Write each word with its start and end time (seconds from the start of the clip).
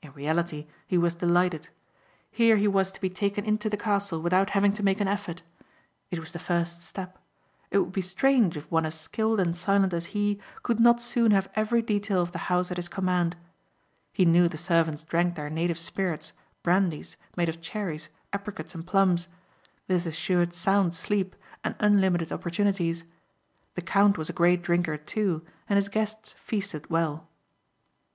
In 0.00 0.12
reality 0.14 0.66
he 0.86 0.96
was 0.96 1.12
delighted. 1.12 1.68
Here 2.30 2.56
he 2.56 2.66
was 2.66 2.90
to 2.90 2.98
be 3.02 3.10
taken 3.10 3.44
into 3.44 3.68
the 3.68 3.76
Castle 3.76 4.22
without 4.22 4.48
having 4.56 4.72
to 4.72 4.82
make 4.82 4.98
an 4.98 5.08
effort. 5.08 5.42
It 6.10 6.18
was 6.18 6.32
the 6.32 6.38
first 6.38 6.82
step. 6.82 7.18
It 7.70 7.76
would 7.76 7.92
be 7.92 8.00
strange 8.00 8.56
if 8.56 8.64
one 8.70 8.86
as 8.86 8.94
skilled 8.98 9.40
and 9.40 9.54
silent 9.54 9.92
as 9.92 10.06
he 10.16 10.40
could 10.62 10.80
not 10.80 11.02
soon 11.02 11.32
have 11.32 11.50
every 11.54 11.82
detail 11.82 12.22
of 12.22 12.32
the 12.32 12.38
house 12.48 12.70
at 12.70 12.78
his 12.78 12.88
command. 12.88 13.36
He 14.10 14.24
knew 14.24 14.48
the 14.48 14.56
servants 14.56 15.04
drank 15.04 15.34
their 15.34 15.50
native 15.50 15.78
spirits, 15.78 16.32
brandies, 16.62 17.18
made 17.36 17.50
of 17.50 17.60
cherries, 17.60 18.08
apricots 18.32 18.74
and 18.74 18.86
plums. 18.86 19.28
This 19.86 20.06
assured 20.06 20.54
sound 20.54 20.94
sleep 20.94 21.36
and 21.62 21.74
unlimited 21.78 22.32
opportunities. 22.32 23.04
The 23.74 23.82
count 23.82 24.16
was 24.16 24.30
a 24.30 24.32
great 24.32 24.62
drinker, 24.62 24.96
too, 24.96 25.44
and 25.68 25.76
his 25.76 25.90
guests 25.90 26.34
feasted 26.38 26.88
well. 26.88 27.28